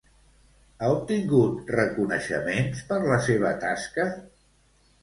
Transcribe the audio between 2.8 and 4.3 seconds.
per la seva tasca?